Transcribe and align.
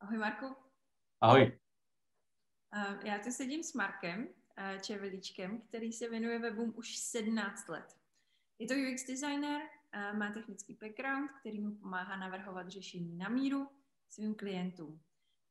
Ahoj 0.00 0.18
Marku. 0.18 0.56
Ahoj. 1.20 1.58
Já 3.04 3.18
tu 3.24 3.30
sedím 3.30 3.62
s 3.62 3.72
Markem 3.72 4.28
Čeveličkem, 4.80 5.60
který 5.60 5.92
se 5.92 6.08
věnuje 6.08 6.38
webům 6.38 6.74
už 6.76 6.96
17 6.96 7.68
let. 7.68 7.96
Je 8.58 8.66
to 8.66 8.74
UX 8.74 9.06
designer, 9.06 9.62
má 10.18 10.32
technický 10.32 10.74
background, 10.74 11.30
který 11.40 11.60
mu 11.60 11.74
pomáhá 11.74 12.16
navrhovat 12.16 12.68
řešení 12.68 13.16
na 13.16 13.28
míru 13.28 13.68
svým 14.08 14.34
klientům. 14.34 15.00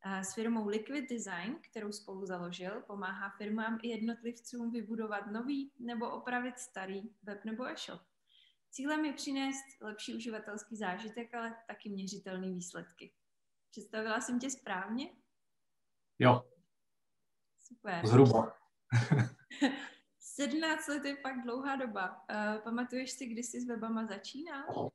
S 0.05 0.33
firmou 0.33 0.67
Liquid 0.67 1.09
Design, 1.09 1.55
kterou 1.61 1.91
spolu 1.91 2.25
založil, 2.25 2.81
pomáhá 2.81 3.29
firmám 3.29 3.79
i 3.81 3.87
jednotlivcům 3.87 4.71
vybudovat 4.71 5.27
nový 5.31 5.71
nebo 5.79 6.09
opravit 6.09 6.59
starý 6.59 7.09
web 7.23 7.45
nebo 7.45 7.65
e-shop. 7.67 8.01
Cílem 8.69 9.05
je 9.05 9.13
přinést 9.13 9.81
lepší 9.81 10.15
uživatelský 10.15 10.75
zážitek, 10.75 11.33
ale 11.33 11.55
taky 11.67 11.89
měřitelné 11.89 12.47
výsledky. 12.47 13.13
Představila 13.75 14.21
jsem 14.21 14.39
tě 14.39 14.49
správně? 14.49 15.09
Jo. 16.19 16.43
Super. 17.59 18.07
Zhruba. 18.07 18.57
17 20.19 20.87
let 20.87 21.05
je 21.05 21.15
pak 21.15 21.43
dlouhá 21.43 21.75
doba. 21.75 22.25
Uh, 22.31 22.61
pamatuješ 22.63 23.11
si, 23.11 23.25
kdy 23.25 23.43
jsi 23.43 23.61
s 23.61 23.65
webama 23.65 24.05
začínal? 24.05 24.89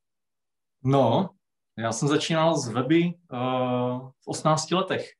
No, 0.84 1.30
já 1.78 1.92
jsem 1.92 2.08
začínal 2.08 2.58
s 2.58 2.68
weby 2.68 3.14
uh, 3.32 4.10
v 4.10 4.26
18 4.26 4.70
letech. 4.70 5.10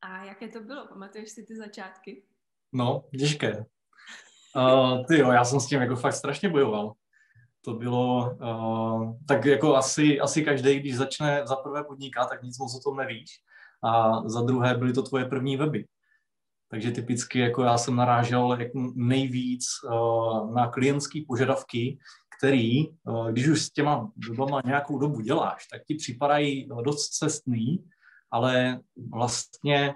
A 0.00 0.24
jaké 0.24 0.48
to 0.48 0.60
bylo? 0.60 0.88
Pamatuješ 0.88 1.30
si 1.30 1.42
ty 1.42 1.56
začátky? 1.56 2.26
No, 2.72 3.08
těžké. 3.18 3.66
Uh, 4.56 5.06
ty 5.06 5.18
jo, 5.18 5.32
já 5.32 5.44
jsem 5.44 5.60
s 5.60 5.66
tím 5.66 5.80
jako 5.80 5.96
fakt 5.96 6.14
strašně 6.14 6.48
bojoval. 6.48 6.94
To 7.64 7.74
bylo, 7.74 8.36
uh, 8.40 9.16
tak 9.26 9.44
jako 9.44 9.76
asi, 9.76 10.20
asi 10.20 10.44
každý, 10.44 10.80
když 10.80 10.96
začne 10.96 11.42
za 11.44 11.56
prvé 11.56 11.84
podnikat, 11.84 12.28
tak 12.28 12.42
nic 12.42 12.58
moc 12.58 12.74
o 12.74 12.90
tom 12.90 12.96
nevíš. 12.96 13.30
A 13.84 14.22
za 14.28 14.40
druhé 14.40 14.74
byly 14.74 14.92
to 14.92 15.02
tvoje 15.02 15.24
první 15.24 15.56
weby. 15.56 15.84
Takže 16.70 16.90
typicky 16.90 17.38
jako 17.38 17.62
já 17.62 17.78
jsem 17.78 17.96
narážel 17.96 18.56
jako 18.60 18.92
nejvíc 18.94 19.64
uh, 19.84 20.54
na 20.54 20.66
klientské 20.66 21.20
požadavky, 21.28 21.98
který, 22.38 22.88
uh, 22.88 23.30
když 23.30 23.48
už 23.48 23.62
s 23.62 23.70
těma 23.70 24.10
webama 24.28 24.62
nějakou 24.64 24.98
dobu 24.98 25.20
děláš, 25.20 25.66
tak 25.72 25.82
ti 25.84 25.94
připadají 25.94 26.68
dost 26.84 27.08
cestný, 27.08 27.84
ale 28.30 28.80
vlastně 29.10 29.94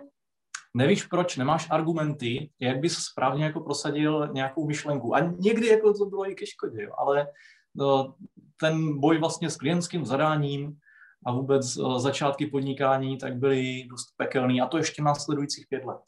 nevíš 0.75 1.07
proč, 1.07 1.37
nemáš 1.37 1.71
argumenty, 1.71 2.51
jak 2.61 2.81
bys 2.81 2.99
správně 2.99 3.45
jako 3.45 3.61
prosadil 3.61 4.29
nějakou 4.33 4.67
myšlenku. 4.67 5.15
A 5.15 5.21
někdy 5.21 5.67
jako 5.67 5.95
to 5.95 6.05
bylo 6.07 6.31
i 6.31 6.35
ke 6.35 6.47
škodě, 6.47 6.83
jo, 6.83 6.93
ale 6.99 7.27
uh, 7.75 8.13
ten 8.61 9.01
boj 9.01 9.19
vlastně 9.19 9.51
s 9.51 9.57
klientským 9.57 10.07
zadáním 10.07 10.79
a 11.27 11.33
vůbec 11.33 11.77
uh, 11.77 11.99
začátky 11.99 12.47
podnikání 12.47 13.19
tak 13.19 13.37
byly 13.37 13.87
dost 13.91 14.15
pekelný 14.17 14.61
a 14.61 14.67
to 14.67 14.77
ještě 14.77 15.03
následujících 15.03 15.67
pět 15.69 15.85
let. 15.85 16.03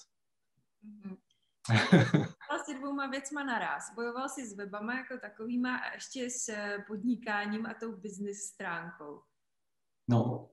Mm-hmm. 0.84 1.16
Bojoval 2.64 2.78
dvouma 2.78 3.06
věcma 3.06 3.44
naraz. 3.44 3.94
Bojoval 3.94 4.28
si 4.28 4.46
s 4.46 4.56
webama 4.56 4.94
jako 4.94 5.18
takovýma 5.18 5.76
a 5.76 5.94
ještě 5.94 6.30
s 6.30 6.56
podnikáním 6.86 7.66
a 7.66 7.74
tou 7.74 7.96
business 7.96 8.38
stránkou. 8.38 9.22
No, 10.08 10.50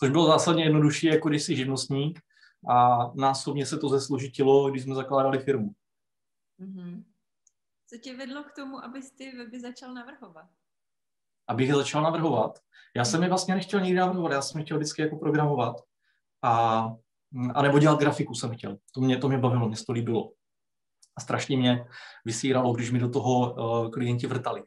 což 0.00 0.10
bylo 0.10 0.26
zásadně 0.26 0.64
jednodušší, 0.64 1.06
jako 1.06 1.28
když 1.28 1.42
jsi 1.42 1.56
živnostník 1.56 2.20
a 2.70 3.06
násobně 3.14 3.66
se 3.66 3.78
to 3.78 3.88
zesložitilo, 3.88 4.70
když 4.70 4.82
jsme 4.82 4.94
zakládali 4.94 5.38
firmu. 5.38 5.70
Mm-hmm. 6.60 7.04
Co 7.86 7.98
tě 7.98 8.16
vedlo 8.16 8.44
k 8.44 8.52
tomu, 8.52 8.84
abys 8.84 9.10
ty 9.10 9.36
weby 9.36 9.60
začal 9.60 9.94
navrhovat? 9.94 10.46
Abych 11.48 11.68
je 11.68 11.74
začal 11.74 12.02
navrhovat? 12.02 12.58
Já 12.96 13.04
jsem 13.04 13.22
je 13.22 13.28
vlastně 13.28 13.54
nechtěl 13.54 13.80
nikdy 13.80 13.98
navrhovat, 13.98 14.32
já 14.32 14.42
jsem 14.42 14.64
chtěl 14.64 14.76
vždycky 14.76 15.02
jako 15.02 15.16
programovat. 15.16 15.76
A 16.42 16.84
Mm, 17.30 17.50
a 17.54 17.62
nebo 17.62 17.78
dělat 17.78 18.00
grafiku 18.00 18.34
jsem 18.34 18.54
chtěl. 18.56 18.78
To 18.94 19.00
mě, 19.00 19.18
to 19.18 19.28
mě 19.28 19.38
bavilo, 19.38 19.68
mě 19.68 19.76
to 19.86 19.92
líbilo. 19.92 20.32
A 21.16 21.20
strašně 21.20 21.56
mě 21.56 21.84
vysíralo, 22.24 22.72
když 22.72 22.90
mi 22.90 22.98
do 22.98 23.10
toho 23.10 23.54
uh, 23.54 23.90
klienti 23.90 24.26
vrtali. 24.26 24.62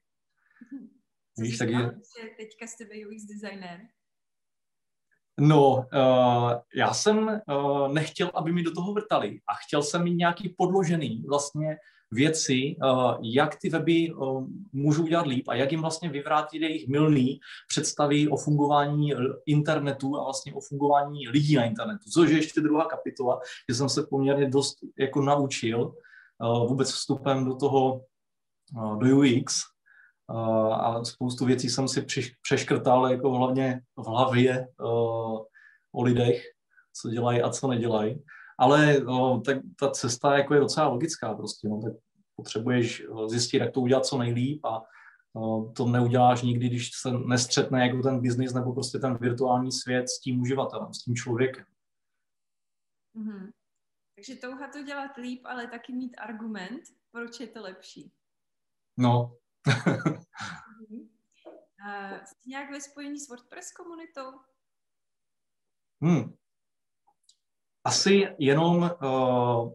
Co 1.35 1.41
Víš, 1.41 1.57
tak 1.57 1.69
je... 1.69 1.91
teďka 2.37 2.67
jste 2.67 2.83
UX 2.83 3.23
designer? 3.23 3.87
No, 5.39 5.75
uh, 5.75 6.51
já 6.75 6.93
jsem 6.93 7.41
uh, 7.47 7.93
nechtěl, 7.93 8.31
aby 8.33 8.51
mi 8.51 8.63
do 8.63 8.73
toho 8.73 8.93
vrtali 8.93 9.39
a 9.47 9.53
chtěl 9.65 9.83
jsem 9.83 10.03
mít 10.03 10.15
nějaký 10.15 10.49
podložený 10.57 11.23
vlastně 11.27 11.77
věci, 12.11 12.75
uh, 12.83 13.15
jak 13.21 13.55
ty 13.61 13.69
weby 13.69 14.13
uh, 14.13 14.47
můžou 14.73 15.07
dělat 15.07 15.27
líp 15.27 15.47
a 15.47 15.55
jak 15.55 15.71
jim 15.71 15.81
vlastně 15.81 16.09
vyvrátit 16.09 16.61
jejich 16.61 16.87
milný 16.87 17.39
představy 17.67 18.27
o 18.27 18.37
fungování 18.37 19.13
internetu 19.45 20.17
a 20.17 20.23
vlastně 20.23 20.53
o 20.53 20.59
fungování 20.61 21.27
lidí 21.27 21.55
na 21.55 21.65
internetu, 21.65 22.03
což 22.13 22.29
je 22.29 22.37
ještě 22.37 22.61
druhá 22.61 22.85
kapitola, 22.85 23.39
že 23.69 23.75
jsem 23.75 23.89
se 23.89 24.03
poměrně 24.09 24.49
dost 24.49 24.77
jako 24.99 25.21
naučil 25.21 25.93
uh, 26.43 26.67
vůbec 26.67 26.91
vstupem 26.91 27.45
do 27.45 27.55
toho, 27.55 28.01
do 28.99 29.17
UX, 29.17 29.61
a 30.73 31.03
spoustu 31.03 31.45
věcí 31.45 31.69
jsem 31.69 31.87
si 31.87 32.05
přeškrtal 32.41 33.11
jako 33.11 33.31
hlavně 33.31 33.81
v 33.97 34.07
hlavě 34.07 34.67
o 35.93 36.03
lidech, 36.03 36.43
co 36.93 37.09
dělají 37.09 37.41
a 37.41 37.49
co 37.49 37.67
nedělají. 37.67 38.23
Ale 38.59 38.99
no, 38.99 39.41
tak 39.41 39.57
ta 39.79 39.91
cesta 39.91 40.37
jako 40.37 40.53
je 40.53 40.59
docela 40.59 40.87
logická 40.87 41.33
prostě, 41.33 41.67
no, 41.67 41.81
tak 41.81 41.93
potřebuješ 42.35 43.03
zjistit, 43.27 43.57
jak 43.57 43.73
to 43.73 43.81
udělat 43.81 44.05
co 44.05 44.17
nejlíp 44.17 44.65
a 44.65 44.81
to 45.75 45.85
neuděláš 45.87 46.41
nikdy, 46.41 46.67
když 46.67 46.89
se 46.93 47.11
nestřetne 47.11 47.87
jako 47.87 48.01
ten 48.01 48.21
biznis 48.21 48.53
nebo 48.53 48.73
prostě 48.73 48.99
ten 48.99 49.17
virtuální 49.17 49.71
svět 49.71 50.09
s 50.09 50.19
tím 50.19 50.41
uživatelem, 50.41 50.93
s 50.93 51.03
tím 51.03 51.15
člověkem. 51.15 51.65
Mm-hmm. 53.15 53.51
Takže 54.15 54.35
touha 54.35 54.67
to 54.67 54.83
dělat 54.83 55.17
líp, 55.17 55.41
ale 55.45 55.67
taky 55.67 55.93
mít 55.93 56.15
argument, 56.17 56.81
proč 57.11 57.39
je 57.39 57.47
to 57.47 57.61
lepší. 57.61 58.11
No. 58.97 59.37
Mm-hmm. 59.67 61.09
jsi 62.25 62.49
nějak 62.49 62.71
ve 62.71 62.81
spojení 62.81 63.19
s 63.19 63.29
WordPress 63.29 63.71
komunitou? 63.71 64.31
Hmm 66.01 66.33
asi 67.83 68.27
jenom 68.39 68.91
uh, 69.03 69.71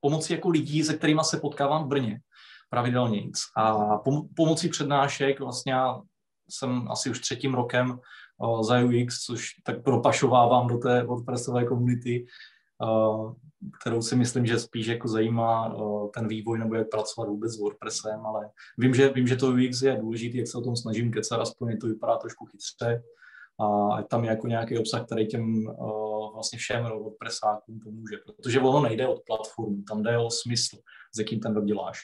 pomocí 0.00 0.32
jako 0.32 0.48
lidí, 0.48 0.84
se 0.84 0.96
kterými 0.96 1.20
se 1.24 1.40
potkávám 1.40 1.84
v 1.84 1.88
Brně 1.88 2.20
pravidelně. 2.70 3.22
A 3.56 3.96
pom- 3.98 4.28
pomocí 4.36 4.68
přednášek 4.68 5.40
vlastně 5.40 5.74
jsem 6.50 6.90
asi 6.90 7.10
už 7.10 7.20
třetím 7.20 7.54
rokem 7.54 7.98
uh, 8.38 8.62
za 8.62 8.78
UX, 8.78 9.24
což 9.24 9.50
tak 9.64 9.84
propašovávám 9.84 10.66
do 10.66 10.78
té 10.78 11.02
WordPressové 11.02 11.64
komunity, 11.64 12.22
uh, 12.22 12.28
kterou 13.80 14.02
si 14.02 14.16
myslím, 14.16 14.46
že 14.46 14.58
spíš 14.58 14.86
jako 14.86 15.08
zajímá 15.08 15.74
uh, 15.74 16.10
ten 16.10 16.28
vývoj 16.28 16.58
nebo 16.58 16.74
jak 16.74 16.90
pracovat 16.90 17.28
vůbec 17.28 17.52
s 17.52 17.60
WordPressem, 17.60 18.26
ale 18.26 18.50
vím, 18.78 18.94
že, 18.94 19.08
vím, 19.08 19.26
že 19.26 19.36
to 19.36 19.48
UX 19.48 19.82
je 19.82 19.96
důležité, 19.96 20.38
jak 20.38 20.48
se 20.48 20.58
o 20.58 20.60
tom 20.60 20.76
snažím 20.76 21.12
kecat, 21.12 21.40
aspoň 21.40 21.78
to 21.78 21.86
vypadá 21.86 22.16
trošku 22.16 22.46
chytře 22.46 23.02
a 23.60 24.02
tam 24.02 24.24
je 24.24 24.30
jako 24.30 24.46
nějaký 24.46 24.78
obsah, 24.78 25.06
který 25.06 25.28
těm 25.28 25.66
uh, 25.66 26.32
vlastně 26.34 26.58
všem 26.58 26.84
WordPressákům 26.84 27.80
pomůže, 27.80 28.16
protože 28.16 28.60
ono 28.60 28.80
nejde 28.80 29.08
od 29.08 29.22
platformy, 29.26 29.82
tam 29.82 30.02
jde 30.02 30.18
o 30.18 30.30
smysl, 30.30 30.76
s 31.14 31.18
jakým 31.18 31.40
ten 31.40 31.54
web 31.54 31.64
děláš. 31.64 32.00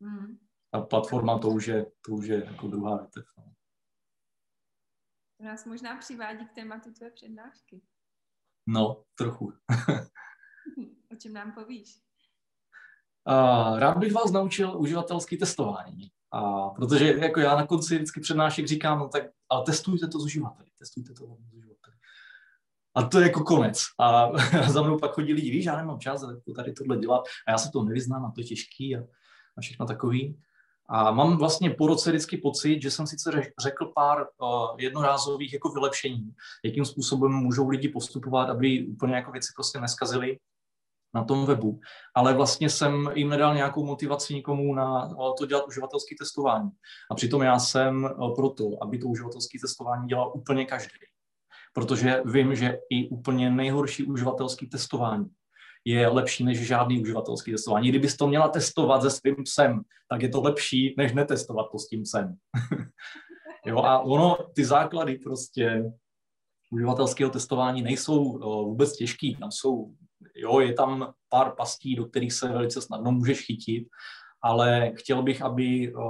Mm. 0.00 0.38
A 0.72 0.80
platforma 0.80 1.38
to 1.38 1.48
už 1.48 1.66
je, 1.66 1.86
to 2.06 2.12
už 2.12 2.26
je 2.26 2.44
jako 2.44 2.66
druhá 2.66 2.96
větev. 2.96 3.24
No. 3.38 3.44
To 5.36 5.44
nás 5.44 5.64
možná 5.64 5.96
přivádí 5.96 6.46
k 6.46 6.52
tématu 6.52 6.92
tvé 6.92 7.10
přednášky. 7.10 7.82
No, 8.66 9.02
trochu. 9.14 9.52
o 11.12 11.16
čem 11.16 11.32
nám 11.32 11.52
povíš? 11.52 12.00
Uh, 13.30 13.78
rád 13.78 13.98
bych 13.98 14.12
vás 14.12 14.32
naučil 14.32 14.80
uživatelské 14.80 15.36
testování. 15.36 16.10
A 16.32 16.68
protože 16.68 17.06
jako 17.06 17.40
já 17.40 17.56
na 17.56 17.66
konci 17.66 17.94
vždycky 17.94 18.20
přednášek 18.20 18.66
říkám, 18.66 18.98
no 18.98 19.08
tak 19.08 19.22
ale 19.48 19.64
testujte 19.64 20.08
to 20.08 20.20
s 20.20 20.24
uživateli, 20.24 20.70
testujte 20.78 21.12
to 21.12 21.26
s 21.26 21.52
uživateli. 21.52 21.96
A 22.94 23.02
to 23.02 23.18
je 23.18 23.26
jako 23.26 23.44
konec. 23.44 23.82
A 23.98 24.30
za 24.68 24.82
mnou 24.82 24.98
pak 24.98 25.12
chodí 25.12 25.32
lidi, 25.32 25.50
víš, 25.50 25.64
já 25.64 25.76
nemám 25.76 26.00
čas 26.00 26.24
tady 26.56 26.72
tohle 26.72 26.96
dělat 26.96 27.24
a 27.46 27.50
já 27.50 27.58
se 27.58 27.70
to 27.70 27.82
nevyznám 27.84 28.24
a 28.24 28.30
to 28.30 28.40
je 28.40 28.44
těžký 28.44 28.96
a, 28.96 29.00
a 29.56 29.60
všechno 29.60 29.86
takový. 29.86 30.42
A 30.92 31.10
mám 31.10 31.36
vlastně 31.36 31.70
po 31.70 31.86
roce 31.86 32.10
vždycky 32.10 32.36
pocit, 32.36 32.82
že 32.82 32.90
jsem 32.90 33.06
sice 33.06 33.30
řekl 33.60 33.92
pár 33.94 34.18
uh, 34.18 34.48
jednorázových 34.78 35.52
jako 35.52 35.68
vylepšení, 35.68 36.34
jakým 36.64 36.84
způsobem 36.84 37.32
můžou 37.32 37.68
lidi 37.68 37.88
postupovat, 37.88 38.50
aby 38.50 38.86
úplně 38.86 39.14
jako 39.14 39.32
věci 39.32 39.52
prostě 39.56 39.80
neskazily, 39.80 40.38
na 41.14 41.24
tom 41.24 41.46
webu, 41.46 41.80
ale 42.14 42.34
vlastně 42.34 42.70
jsem 42.70 43.10
jim 43.14 43.28
nedal 43.28 43.54
nějakou 43.54 43.86
motivaci 43.86 44.34
nikomu 44.34 44.74
na 44.74 45.14
to 45.38 45.46
dělat 45.46 45.66
uživatelské 45.68 46.14
testování. 46.18 46.70
A 47.10 47.14
přitom 47.14 47.42
já 47.42 47.58
jsem 47.58 48.08
proto, 48.36 48.64
aby 48.82 48.98
to 48.98 49.06
uživatelské 49.06 49.58
testování 49.60 50.08
dělal 50.08 50.32
úplně 50.34 50.64
každý. 50.64 50.98
Protože 51.72 52.22
vím, 52.24 52.54
že 52.54 52.78
i 52.90 53.08
úplně 53.08 53.50
nejhorší 53.50 54.04
uživatelské 54.04 54.66
testování 54.66 55.30
je 55.84 56.08
lepší 56.08 56.44
než 56.44 56.66
žádný 56.66 57.02
uživatelský 57.02 57.52
testování. 57.52 57.88
Kdybys 57.88 58.16
to 58.16 58.28
měla 58.28 58.48
testovat 58.48 59.02
se 59.02 59.10
svým 59.10 59.44
psem, 59.44 59.80
tak 60.10 60.22
je 60.22 60.28
to 60.28 60.42
lepší, 60.42 60.94
než 60.98 61.12
netestovat 61.12 61.66
to 61.72 61.78
s 61.78 61.88
tím 61.88 62.02
psem. 62.02 62.36
jo, 63.66 63.78
a 63.78 63.98
ono, 63.98 64.36
ty 64.54 64.64
základy 64.64 65.18
prostě 65.18 65.84
uživatelského 66.70 67.30
testování 67.30 67.82
nejsou 67.82 68.22
uh, 68.22 68.64
vůbec 68.68 68.96
těžký. 68.96 69.36
Tam 69.36 69.50
jsou, 69.50 69.94
jo, 70.36 70.60
je 70.60 70.72
tam 70.72 71.12
pár 71.28 71.54
pastí, 71.56 71.96
do 71.96 72.04
kterých 72.04 72.32
se 72.32 72.48
velice 72.48 72.80
snadno 72.80 73.12
můžeš 73.12 73.40
chytit, 73.46 73.88
ale 74.42 74.92
chtěl 74.94 75.22
bych, 75.22 75.42
aby 75.42 75.94
uh, 75.94 76.02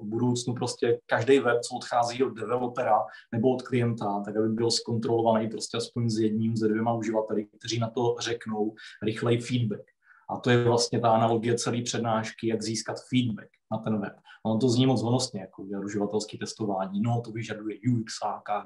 v 0.00 0.04
budoucnu 0.04 0.54
prostě 0.54 1.00
každý 1.06 1.38
web, 1.38 1.60
co 1.60 1.76
odchází 1.76 2.24
od 2.24 2.34
developera 2.34 2.98
nebo 3.32 3.54
od 3.54 3.62
klienta, 3.62 4.22
tak 4.24 4.36
aby 4.36 4.48
byl 4.48 4.70
zkontrolovaný 4.70 5.48
prostě 5.48 5.76
aspoň 5.76 6.10
s 6.10 6.18
jedním, 6.18 6.56
ze 6.56 6.68
dvěma 6.68 6.92
uživateli, 6.92 7.46
kteří 7.58 7.78
na 7.78 7.90
to 7.90 8.16
řeknou 8.20 8.74
rychlej 9.02 9.38
feedback. 9.38 9.84
A 10.30 10.36
to 10.36 10.50
je 10.50 10.64
vlastně 10.64 11.00
ta 11.00 11.10
analogie 11.10 11.54
celé 11.54 11.82
přednášky, 11.82 12.48
jak 12.48 12.62
získat 12.62 12.96
feedback 13.10 13.48
na 13.72 13.78
ten 13.78 14.00
web. 14.00 14.12
Ono 14.46 14.58
to 14.58 14.68
zní 14.68 14.86
moc 14.86 15.02
honostně, 15.02 15.40
jako 15.40 15.62
uživatelské 15.62 16.38
testování. 16.38 17.00
No, 17.00 17.20
to 17.24 17.32
vyžaduje 17.32 17.76
UX, 17.92 18.14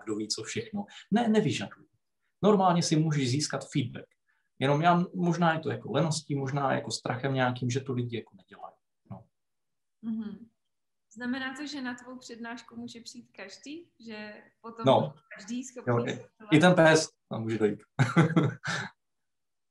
kdo 0.05 0.17
ví 0.17 0.29
co 0.29 0.43
všechno. 0.43 0.85
Ne, 1.11 1.29
nevyžaduje. 1.29 1.87
Normálně 2.43 2.83
si 2.83 2.97
můžeš 2.97 3.31
získat 3.31 3.65
feedback. 3.73 4.07
Jenom 4.59 4.83
já, 4.83 5.05
možná 5.15 5.55
je 5.55 5.61
to 5.61 5.71
jako 5.71 5.93
leností, 5.93 6.35
možná 6.35 6.75
jako 6.75 6.91
strachem 6.91 7.35
nějakým, 7.35 7.71
že 7.71 7.81
to 7.81 7.93
lidi 7.93 8.17
jako 8.17 8.37
nedělají. 8.37 8.76
Mm-hmm. 10.05 10.49
Znamená 11.13 11.57
to, 11.57 11.67
že 11.67 11.83
na 11.83 11.95
tvou 11.95 12.19
přednášku 12.19 12.77
může 12.77 13.01
přijít 13.01 13.31
každý? 13.33 13.91
Že 14.07 14.43
potom 14.61 14.85
no. 14.87 15.15
každý 15.37 15.65
schopný... 15.65 15.93
Jo, 15.93 16.07
i, 16.53 16.57
I 16.57 16.61
ten 16.61 16.75
pes 16.75 17.09
tam 17.29 17.43
může 17.43 17.59
dojít. 17.59 17.83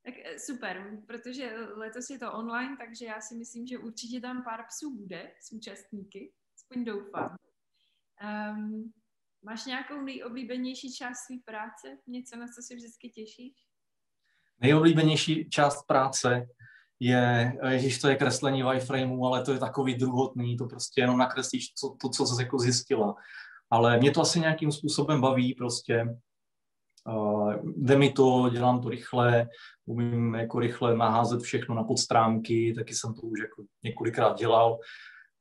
Tak 0.06 0.14
eh, 0.18 0.40
super, 0.40 1.02
protože 1.08 1.56
letos 1.76 2.10
je 2.10 2.20
to 2.20 2.34
online, 2.34 2.78
takže 2.78 3.06
já 3.06 3.22
si 3.22 3.36
myslím, 3.36 3.68
že 3.68 3.78
určitě 3.78 4.22
tam 4.22 4.44
pár 4.44 4.66
psů 4.68 4.98
bude 4.98 5.32
s 5.42 5.52
účastníky, 5.52 6.34
aspoň 6.56 6.86
doufám. 6.86 7.36
Um, 8.24 8.94
máš 9.46 9.66
nějakou 9.66 10.02
nejoblíbenější 10.02 10.94
část 10.94 11.18
své 11.26 11.36
práce? 11.46 11.98
Něco, 12.08 12.36
na 12.36 12.46
co 12.48 12.62
si 12.62 12.76
vždycky 12.76 13.10
těšíš? 13.10 13.54
Nejoblíbenější 14.60 15.50
část 15.50 15.84
práce 15.84 16.48
je, 17.00 17.58
ježiš, 17.70 18.00
to 18.00 18.08
je 18.08 18.16
kreslení 18.16 18.64
wireframeu, 18.64 19.26
ale 19.26 19.44
to 19.44 19.52
je 19.52 19.60
takový 19.60 19.96
druhotný, 19.96 20.58
to 20.58 20.66
prostě 20.66 21.02
jenom 21.02 21.18
nakreslíš 21.18 21.70
to, 21.70 21.96
to 22.02 22.10
co 22.10 22.26
jsi 22.26 22.44
jako 22.44 22.60
zjistila. 22.60 23.16
Ale 23.70 23.98
mě 23.98 24.12
to 24.12 24.22
asi 24.22 24.40
nějakým 24.40 24.72
způsobem 24.72 25.22
baví 25.22 25.54
prostě 25.54 26.08
Uh, 27.08 27.54
jde 27.78 27.98
mi 27.98 28.10
to, 28.10 28.50
dělám 28.50 28.82
to 28.82 28.90
rychle, 28.90 29.48
umím 29.86 30.36
jako 30.36 30.60
rychle 30.60 30.98
naházet 30.98 31.42
všechno 31.42 31.76
na 31.76 31.84
podstránky, 31.84 32.74
taky 32.78 32.94
jsem 32.94 33.14
to 33.14 33.22
už 33.22 33.40
jako 33.40 33.64
několikrát 33.84 34.38
dělal. 34.38 34.80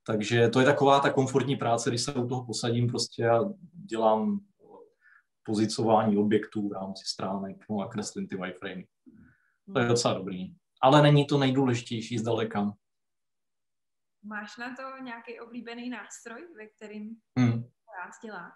Takže 0.07 0.49
to 0.49 0.61
je 0.61 0.67
taková 0.67 1.01
ta 1.01 1.11
komfortní 1.11 1.57
práce, 1.57 1.91
když 1.91 2.03
se 2.03 2.13
u 2.13 2.27
toho 2.27 2.45
posadím 2.45 2.87
prostě 2.87 3.29
a 3.29 3.41
dělám 3.91 4.41
pozicování 5.43 6.17
objektů 6.17 6.69
v 6.69 6.73
rámci 6.73 7.05
stránek 7.07 7.57
no 7.71 7.81
a 7.81 7.89
kreslím 7.89 8.29
ty 8.29 8.37
wireframey. 8.37 8.87
To 9.73 9.79
je 9.81 9.87
docela 9.87 10.15
dobrý. 10.15 10.55
Ale 10.81 11.03
není 11.03 11.27
to 11.27 11.39
nejdůležitější 11.39 12.19
zdaleka. 12.19 12.73
Máš 14.23 14.57
na 14.57 14.77
to 14.77 15.03
nějaký 15.03 15.41
oblíbený 15.41 15.91
nástroj, 15.91 16.41
ve 16.57 16.67
kterým 16.67 17.17
hmm. 17.39 17.53
rád 17.99 18.13
děláš? 18.25 18.53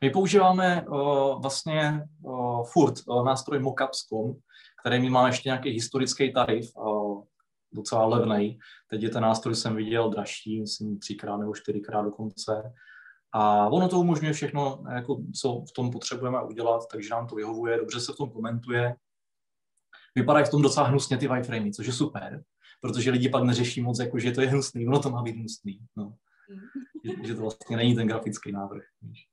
My 0.00 0.10
používáme 0.10 0.86
uh, 0.86 1.42
vlastně 1.42 2.08
uh, 2.22 2.66
furt 2.66 2.94
uh, 3.06 3.24
nástroj 3.24 3.58
Mockups.com, 3.58 4.34
který 4.80 5.10
má 5.10 5.26
ještě 5.26 5.48
nějaký 5.48 5.70
historický 5.70 6.32
tarif, 6.32 6.76
uh, 6.76 7.24
docela 7.72 8.06
levný. 8.06 8.58
Teď 8.90 9.02
je 9.02 9.10
ten 9.10 9.22
nástroj, 9.22 9.54
jsem 9.54 9.76
viděl, 9.76 10.10
dražší, 10.10 10.60
myslím 10.60 10.98
třikrát 10.98 11.36
nebo 11.36 11.54
čtyřikrát 11.54 12.02
dokonce. 12.02 12.72
A 13.32 13.68
ono 13.68 13.88
to 13.88 14.00
umožňuje 14.00 14.32
všechno, 14.32 14.84
jako, 14.94 15.22
co 15.40 15.64
v 15.68 15.72
tom 15.72 15.90
potřebujeme 15.90 16.42
udělat, 16.42 16.80
takže 16.92 17.10
nám 17.10 17.26
to 17.26 17.34
vyhovuje, 17.34 17.78
dobře 17.78 18.00
se 18.00 18.12
v 18.12 18.16
tom 18.16 18.30
komentuje. 18.30 18.96
Vypadají 20.14 20.46
v 20.46 20.50
tom 20.50 20.62
docela 20.62 20.86
hnusně 20.86 21.18
ty 21.18 21.28
wireframey, 21.28 21.72
což 21.72 21.86
je 21.86 21.92
super, 21.92 22.44
protože 22.80 23.10
lidi 23.10 23.28
pak 23.28 23.44
neřeší 23.44 23.82
moc, 23.82 23.98
jako, 23.98 24.18
že 24.18 24.32
to 24.32 24.40
je 24.40 24.48
hnusný, 24.48 24.88
ono 24.88 25.02
to 25.02 25.10
má 25.10 25.22
být 25.22 25.36
hnusný. 25.36 25.78
No. 25.96 26.16
Že, 27.04 27.26
že 27.26 27.34
to 27.34 27.40
vlastně 27.40 27.76
není 27.76 27.94
ten 27.94 28.06
grafický 28.06 28.52
návrh. 28.52 28.82
Víš. 29.02 29.28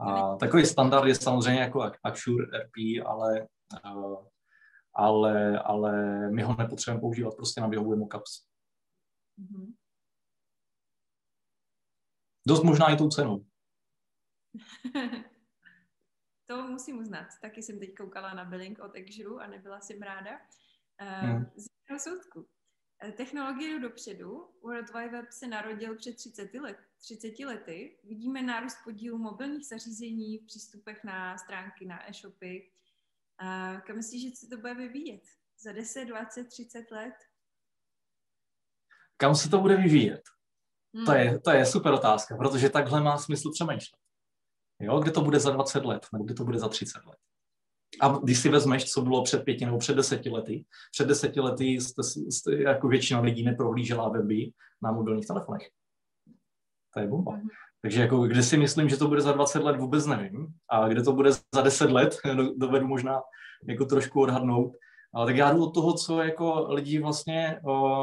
A 0.00 0.36
takový 0.36 0.66
standard 0.66 1.06
je 1.06 1.14
samozřejmě 1.14 1.60
jako 1.60 1.90
Axure 2.04 2.46
RP, 2.58 3.06
ale, 3.06 3.46
uh, 3.94 4.26
ale, 4.94 5.58
ale 5.58 5.92
my 6.30 6.42
ho 6.42 6.56
nepotřebujeme 6.58 7.00
používat, 7.00 7.36
prostě 7.36 7.60
nám 7.60 7.70
vyhovuje 7.70 7.98
mockups. 7.98 8.44
Mm-hmm. 9.40 9.74
Dost 12.46 12.62
možná 12.62 12.92
i 12.92 12.96
tou 12.96 13.08
cenou. 13.08 13.44
to 16.46 16.68
musím 16.68 16.98
uznat. 16.98 17.26
Taky 17.42 17.62
jsem 17.62 17.78
teď 17.78 17.94
koukala 17.94 18.34
na 18.34 18.44
billing 18.44 18.78
od 18.78 18.96
Axure 18.96 19.44
a 19.44 19.46
nebyla 19.46 19.80
jsem 19.80 20.02
ráda. 20.02 20.40
Uh, 21.02 21.30
hmm. 21.30 21.44
Z 21.56 22.02
soudku. 22.02 22.48
Eh, 23.04 23.12
technologie 23.12 23.70
jdou 23.70 23.88
dopředu. 23.88 24.48
World 24.62 24.94
Wide 24.94 25.08
Web 25.08 25.30
se 25.30 25.46
narodil 25.46 25.96
před 25.96 26.16
30 26.16 26.54
let, 26.54 26.76
30 27.00 27.44
lety. 27.44 27.98
Vidíme 28.04 28.42
nárůst 28.42 28.76
podílu 28.84 29.18
mobilních 29.18 29.66
zařízení 29.66 30.38
v 30.38 30.46
přístupech 30.46 31.04
na 31.04 31.38
stránky, 31.38 31.86
na 31.86 32.10
e-shopy. 32.10 32.70
A 33.38 33.80
kam 33.80 33.96
myslíš, 33.96 34.22
že 34.22 34.36
se 34.36 34.46
to 34.46 34.56
bude 34.56 34.74
vyvíjet? 34.74 35.22
Za 35.58 35.72
10, 35.72 36.04
20, 36.04 36.44
30 36.44 36.90
let? 36.90 37.14
Kam 39.16 39.34
se 39.34 39.48
to 39.48 39.58
bude 39.58 39.76
vyvíjet? 39.76 40.22
Hmm. 40.94 41.06
To, 41.06 41.12
je, 41.12 41.40
to 41.40 41.50
je 41.50 41.66
super 41.66 41.92
otázka, 41.92 42.36
protože 42.36 42.68
takhle 42.68 43.00
má 43.00 43.18
smysl 43.18 43.50
přemýšlet. 43.52 44.01
Jo, 44.82 45.00
kde 45.00 45.10
to 45.10 45.20
bude 45.20 45.40
za 45.40 45.50
20 45.50 45.84
let, 45.84 46.06
nebo 46.12 46.24
kde 46.24 46.34
to 46.34 46.44
bude 46.44 46.58
za 46.58 46.68
30 46.68 47.06
let. 47.06 47.16
A 48.00 48.08
když 48.08 48.38
si 48.38 48.48
vezmeš, 48.48 48.92
co 48.92 49.02
bylo 49.02 49.22
před 49.22 49.44
pěti 49.44 49.64
nebo 49.64 49.78
před 49.78 49.96
deseti 49.96 50.30
lety, 50.30 50.64
před 50.90 51.08
deseti 51.08 51.40
lety 51.40 51.64
jste, 51.64 52.02
jste, 52.02 52.62
jako 52.62 52.88
většina 52.88 53.20
lidí 53.20 53.42
neprohlížela 53.42 54.08
weby 54.08 54.52
na 54.82 54.92
mobilních 54.92 55.26
telefonech. 55.26 55.68
To 56.94 57.00
je 57.00 57.06
bomba. 57.06 57.32
Mm-hmm. 57.32 57.48
Takže 57.82 58.00
jako, 58.00 58.22
kde 58.22 58.42
si 58.42 58.56
myslím, 58.56 58.88
že 58.88 58.96
to 58.96 59.08
bude 59.08 59.20
za 59.20 59.32
20 59.32 59.58
let, 59.58 59.76
vůbec 59.76 60.06
nevím. 60.06 60.46
A 60.70 60.88
kde 60.88 61.02
to 61.02 61.12
bude 61.12 61.30
za 61.54 61.62
10 61.62 61.90
let, 61.90 62.16
dovedu 62.56 62.86
možná 62.86 63.20
jako 63.68 63.84
trošku 63.84 64.20
odhadnout. 64.20 64.72
A 65.14 65.26
tak 65.26 65.36
já 65.36 65.52
jdu 65.52 65.64
od 65.64 65.74
toho, 65.74 65.94
co 65.94 66.20
jako 66.20 66.66
lidi 66.68 66.98
vlastně 66.98 67.60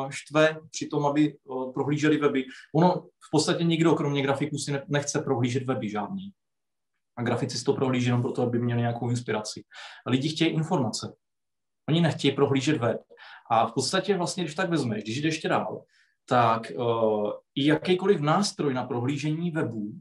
štve 0.09 0.59
při 0.71 0.87
tom, 0.87 1.05
aby 1.05 1.35
prohlíželi 1.73 2.17
weby. 2.17 2.45
Ono 2.75 3.01
v 3.01 3.31
podstatě 3.31 3.63
nikdo, 3.63 3.95
kromě 3.95 4.21
grafiků, 4.21 4.57
si 4.57 4.71
ne, 4.71 4.83
nechce 4.87 5.21
prohlížet 5.21 5.63
weby 5.63 5.89
žádný 5.89 6.33
a 7.19 7.23
grafici 7.23 7.63
to 7.63 7.73
prohlíží 7.73 8.05
jenom 8.05 8.21
proto, 8.21 8.41
aby 8.41 8.59
měli 8.59 8.81
nějakou 8.81 9.09
inspiraci. 9.09 9.63
A 10.05 10.09
lidi 10.09 10.29
chtějí 10.29 10.49
informace. 10.51 11.13
Oni 11.89 12.01
nechtějí 12.01 12.35
prohlížet 12.35 12.77
web. 12.77 13.01
A 13.51 13.67
v 13.67 13.73
podstatě 13.73 14.17
vlastně, 14.17 14.43
když 14.43 14.55
tak 14.55 14.69
vezmeš, 14.69 15.03
když 15.03 15.21
jdeš 15.21 15.33
ještě 15.35 15.49
dál, 15.49 15.83
tak 16.29 16.71
uh, 16.75 17.31
i 17.55 17.65
jakýkoliv 17.65 18.21
nástroj 18.21 18.73
na 18.73 18.83
prohlížení 18.83 19.51
webu, 19.51 19.91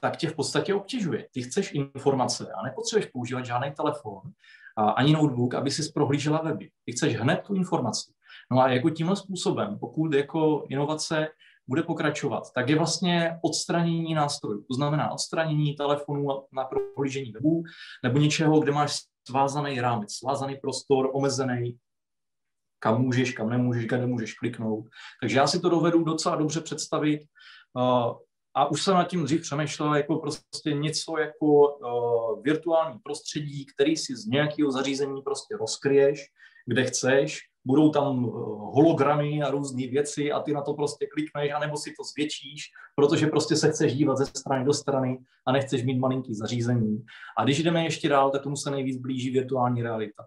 tak 0.00 0.16
tě 0.16 0.28
v 0.28 0.36
podstatě 0.36 0.74
obtěžuje. 0.74 1.28
Ty 1.32 1.42
chceš 1.42 1.72
informace 1.74 2.52
a 2.58 2.62
nepotřebuješ 2.62 3.10
používat 3.12 3.46
žádný 3.46 3.72
telefon 3.72 4.22
a 4.76 4.90
ani 4.90 5.12
notebook, 5.12 5.54
aby 5.54 5.70
si 5.70 5.92
prohlížela 5.92 6.42
weby. 6.42 6.70
Ty 6.84 6.92
chceš 6.92 7.16
hned 7.16 7.42
tu 7.46 7.54
informaci. 7.54 8.12
No 8.50 8.60
a 8.60 8.68
jako 8.68 8.90
tímhle 8.90 9.16
způsobem, 9.16 9.78
pokud 9.78 10.14
jako 10.14 10.64
inovace 10.68 11.28
bude 11.68 11.82
pokračovat, 11.82 12.52
tak 12.54 12.68
je 12.68 12.76
vlastně 12.76 13.38
odstranění 13.42 14.14
nástrojů. 14.14 14.64
To 14.68 14.74
znamená 14.74 15.12
odstranění 15.12 15.74
telefonů 15.74 16.26
na 16.52 16.64
prohlížení 16.64 17.32
webu 17.32 17.62
nebo 18.04 18.18
něčeho, 18.18 18.60
kde 18.60 18.72
máš 18.72 18.98
svázaný 19.28 19.80
rámec, 19.80 20.12
svázaný 20.12 20.56
prostor, 20.56 21.10
omezený, 21.12 21.78
kam 22.78 23.02
můžeš, 23.02 23.32
kam 23.32 23.50
nemůžeš, 23.50 23.86
kde 23.86 23.98
nemůžeš 23.98 24.34
kliknout. 24.34 24.84
Takže 25.20 25.36
já 25.36 25.46
si 25.46 25.60
to 25.60 25.68
dovedu 25.68 26.04
docela 26.04 26.36
dobře 26.36 26.60
představit. 26.60 27.20
Uh, 27.76 28.12
a 28.56 28.70
už 28.70 28.82
jsem 28.82 28.94
nad 28.94 29.04
tím 29.04 29.24
dřív 29.24 29.40
přemýšlel 29.40 29.94
jako 29.94 30.16
prostě 30.16 30.72
něco 30.72 31.18
jako 31.18 31.46
uh, 31.46 32.42
virtuální 32.42 32.98
prostředí, 32.98 33.66
který 33.66 33.96
si 33.96 34.16
z 34.16 34.26
nějakého 34.26 34.72
zařízení 34.72 35.22
prostě 35.22 35.56
rozkryješ, 35.56 36.26
kde 36.66 36.84
chceš, 36.84 37.40
budou 37.64 37.90
tam 37.90 38.24
eh, 38.24 38.30
hologramy 38.74 39.42
a 39.42 39.50
různé 39.50 39.86
věci 39.86 40.32
a 40.32 40.40
ty 40.40 40.52
na 40.52 40.62
to 40.62 40.74
prostě 40.74 41.06
klikneš, 41.06 41.52
anebo 41.52 41.76
si 41.76 41.90
to 41.90 42.04
zvětšíš, 42.04 42.70
protože 42.96 43.26
prostě 43.26 43.56
se 43.56 43.70
chceš 43.70 43.94
dívat 43.94 44.18
ze 44.18 44.26
strany 44.26 44.64
do 44.64 44.72
strany 44.72 45.18
a 45.46 45.52
nechceš 45.52 45.84
mít 45.84 45.98
malinký 45.98 46.34
zařízení. 46.34 47.04
A 47.38 47.44
když 47.44 47.62
jdeme 47.62 47.84
ještě 47.84 48.08
dál, 48.08 48.30
tak 48.30 48.42
tomu 48.42 48.56
se 48.56 48.70
nejvíc 48.70 48.96
blíží 48.96 49.30
virtuální 49.30 49.82
realita. 49.82 50.26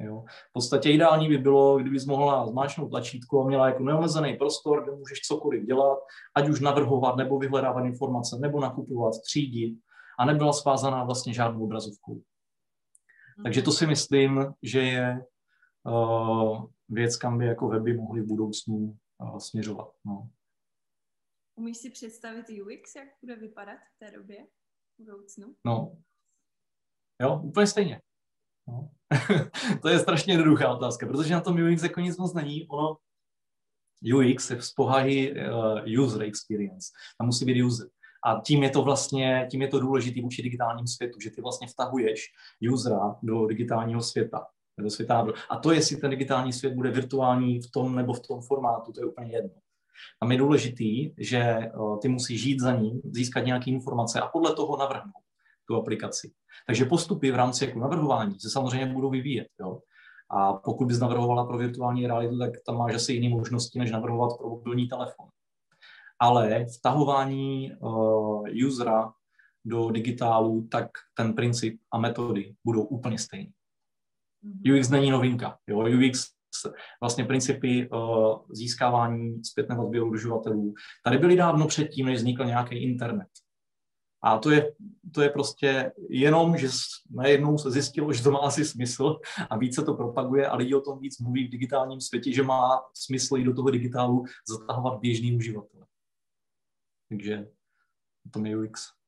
Jo. 0.00 0.24
V 0.50 0.52
podstatě 0.52 0.90
ideální 0.90 1.28
by 1.28 1.38
bylo, 1.38 1.78
kdybys 1.78 2.06
mohla 2.06 2.46
zmáčknout 2.46 2.90
tlačítko 2.90 3.42
a 3.42 3.46
měla 3.46 3.66
jako 3.66 3.82
neomezený 3.82 4.36
prostor, 4.36 4.82
kde 4.82 4.92
můžeš 4.92 5.20
cokoliv 5.20 5.64
dělat, 5.64 5.98
ať 6.34 6.48
už 6.48 6.60
navrhovat, 6.60 7.16
nebo 7.16 7.38
vyhledávat 7.38 7.84
informace, 7.84 8.38
nebo 8.40 8.60
nakupovat, 8.60 9.20
třídit 9.22 9.78
a 10.18 10.24
nebyla 10.24 10.52
svázaná 10.52 11.04
vlastně 11.04 11.34
žádnou 11.34 11.64
obrazovkou. 11.64 12.22
Takže 13.44 13.62
to 13.62 13.72
si 13.72 13.86
myslím, 13.86 14.54
že 14.62 14.80
je 14.82 15.24
věc, 16.88 17.16
kam 17.16 17.38
by 17.38 17.46
jako 17.46 17.68
weby 17.68 17.94
mohly 17.94 18.20
v 18.20 18.26
budoucnu 18.26 18.98
uh, 19.18 19.38
směřovat. 19.38 19.94
No. 20.04 20.30
Umíš 21.58 21.78
si 21.78 21.90
představit 21.90 22.46
UX, 22.48 22.94
jak 22.96 23.08
bude 23.22 23.36
vypadat 23.36 23.78
v 23.96 23.98
té 23.98 24.10
době, 24.10 24.46
v 24.98 25.04
budoucnu? 25.04 25.54
No, 25.66 25.96
Jo, 27.22 27.40
úplně 27.44 27.66
stejně. 27.66 28.00
No. 28.68 28.90
to 29.82 29.88
je 29.88 29.98
strašně 29.98 30.32
jednoduchá 30.32 30.74
otázka, 30.74 31.06
protože 31.06 31.34
na 31.34 31.40
tom 31.40 31.56
UX 31.72 31.82
jako 31.82 32.00
nic 32.00 32.18
moc 32.18 32.34
není. 32.34 32.66
Ono 32.68 32.96
UX 34.14 34.50
je 34.50 34.62
z 34.62 34.72
pohahy 34.72 35.34
uh, 35.34 36.04
user 36.04 36.22
experience. 36.22 36.90
Tam 37.18 37.26
musí 37.26 37.44
být 37.44 37.62
user. 37.62 37.88
A 38.24 38.40
tím 38.40 38.62
je 38.62 38.70
to 38.70 38.82
vlastně, 38.82 39.48
tím 39.50 39.62
je 39.62 39.68
to 39.68 39.80
důležité 39.80 40.22
vůči 40.22 40.42
digitálním 40.42 40.86
světu, 40.86 41.20
že 41.20 41.30
ty 41.30 41.42
vlastně 41.42 41.66
vtahuješ 41.68 42.32
usera 42.72 43.16
do 43.22 43.46
digitálního 43.46 44.02
světa. 44.02 44.46
Do 44.82 44.90
světa. 44.90 45.26
A 45.50 45.56
to, 45.56 45.72
jestli 45.72 45.96
ten 45.96 46.10
digitální 46.10 46.52
svět 46.52 46.74
bude 46.74 46.90
virtuální 46.90 47.60
v 47.60 47.70
tom 47.70 47.96
nebo 47.96 48.12
v 48.12 48.20
tom 48.20 48.40
formátu, 48.40 48.92
to 48.92 49.00
je 49.00 49.06
úplně 49.06 49.32
jedno. 49.32 49.50
A 50.20 50.32
je 50.32 50.38
důležitý, 50.38 51.10
že 51.18 51.58
ty 52.02 52.08
musíš 52.08 52.42
žít 52.42 52.60
za 52.60 52.72
ním, 52.72 53.00
získat 53.04 53.40
nějaké 53.40 53.70
informace 53.70 54.20
a 54.20 54.28
podle 54.28 54.54
toho 54.54 54.76
navrhnout 54.76 55.22
tu 55.68 55.76
aplikaci. 55.76 56.32
Takže 56.66 56.84
postupy 56.84 57.30
v 57.30 57.34
rámci 57.34 57.64
jako 57.64 57.78
navrhování 57.78 58.40
se 58.40 58.50
samozřejmě 58.50 58.86
budou 58.86 59.10
vyvíjet. 59.10 59.48
Jo? 59.60 59.78
A 60.30 60.52
pokud 60.52 60.86
bys 60.86 60.98
navrhovala 60.98 61.46
pro 61.46 61.58
virtuální 61.58 62.06
realitu, 62.06 62.38
tak 62.38 62.50
tam 62.66 62.78
máš 62.78 62.94
asi 62.94 63.12
jiné 63.12 63.36
možnosti, 63.36 63.78
než 63.78 63.90
navrhovat 63.90 64.38
pro 64.38 64.48
mobilní 64.48 64.88
telefon. 64.88 65.26
Ale 66.18 66.66
vtahování 66.78 67.72
uh, 67.80 68.44
usera 68.66 69.12
do 69.64 69.90
digitálu, 69.90 70.68
tak 70.70 70.88
ten 71.14 71.34
princip 71.34 71.80
a 71.92 71.98
metody 71.98 72.54
budou 72.64 72.82
úplně 72.82 73.18
stejné. 73.18 73.52
Mm-hmm. 74.44 74.78
UX 74.78 74.88
není 74.88 75.10
novinka. 75.10 75.58
Jo? 75.66 75.78
UX 75.78 76.30
vlastně 77.00 77.24
principy 77.24 77.88
uh, 77.88 78.38
získávání 78.50 79.44
zpětného 79.44 79.84
odběru 79.84 80.10
uživatelů 80.10 80.74
tady 81.04 81.18
byly 81.18 81.36
dávno 81.36 81.66
předtím, 81.66 82.06
než 82.06 82.16
vznikl 82.18 82.44
nějaký 82.44 82.82
internet. 82.82 83.28
A 84.24 84.38
to 84.38 84.50
je, 84.50 84.72
to 85.14 85.22
je 85.22 85.30
prostě 85.30 85.92
jenom, 86.08 86.56
že 86.56 86.68
najednou 87.10 87.58
se 87.58 87.70
zjistilo, 87.70 88.12
že 88.12 88.22
to 88.22 88.30
má 88.30 88.38
asi 88.38 88.64
smysl 88.64 89.20
a 89.50 89.58
více 89.58 89.82
to 89.82 89.94
propaguje 89.94 90.46
a 90.46 90.56
lidi 90.56 90.74
o 90.74 90.80
tom 90.80 90.98
víc 90.98 91.18
mluví 91.18 91.46
v 91.48 91.50
digitálním 91.50 92.00
světě, 92.00 92.32
že 92.32 92.42
má 92.42 92.82
smysl 92.94 93.36
i 93.36 93.44
do 93.44 93.54
toho 93.54 93.70
digitálu 93.70 94.24
zatahovat 94.48 95.00
běžný 95.00 95.36
uživatel. 95.36 95.80
Takže 97.08 97.48
to 98.30 98.46
je 98.46 98.58
UX. 98.58 99.01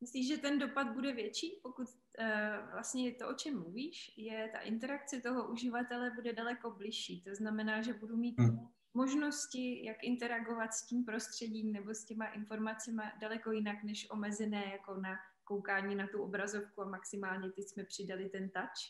Myslíš, 0.00 0.28
že 0.28 0.38
ten 0.38 0.58
dopad 0.58 0.92
bude 0.94 1.12
větší, 1.12 1.60
pokud 1.62 1.88
uh, 1.88 2.72
vlastně 2.72 3.14
to, 3.14 3.28
o 3.28 3.34
čem 3.34 3.58
mluvíš, 3.58 4.14
je 4.16 4.50
ta 4.52 4.58
interakce 4.58 5.20
toho 5.20 5.48
uživatele 5.48 6.10
bude 6.10 6.32
daleko 6.32 6.70
bližší. 6.70 7.22
To 7.22 7.34
znamená, 7.34 7.82
že 7.82 7.94
budu 7.94 8.16
mít 8.16 8.40
hmm 8.40 8.68
možnosti, 8.98 9.84
jak 9.84 10.04
interagovat 10.04 10.74
s 10.74 10.86
tím 10.86 11.04
prostředím 11.04 11.72
nebo 11.72 11.94
s 11.94 12.04
těma 12.04 12.26
informacemi 12.26 13.02
daleko 13.20 13.52
jinak, 13.52 13.84
než 13.84 14.10
omezené 14.10 14.64
jako 14.72 15.00
na 15.00 15.16
koukání 15.44 15.94
na 15.94 16.06
tu 16.06 16.22
obrazovku 16.22 16.82
a 16.82 16.88
maximálně 16.88 17.50
teď 17.50 17.64
jsme 17.68 17.84
přidali 17.84 18.28
ten 18.28 18.50
touch. 18.50 18.82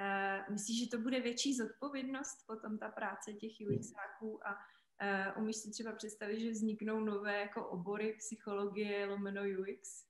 Uh, 0.00 0.52
myslíš, 0.52 0.84
že 0.84 0.90
to 0.90 0.98
bude 0.98 1.20
větší 1.20 1.54
zodpovědnost 1.54 2.46
potom 2.46 2.78
ta 2.78 2.88
práce 2.88 3.32
těch 3.32 3.52
UXáků 3.70 4.46
a 4.46 4.50
uh, 4.54 5.42
umíš 5.42 5.56
si 5.56 5.70
třeba 5.70 5.92
představit, 5.92 6.40
že 6.40 6.50
vzniknou 6.50 7.00
nové 7.00 7.40
jako 7.40 7.68
obory 7.68 8.16
psychologie 8.18 9.06
lomeno 9.06 9.42
UX? 9.42 10.07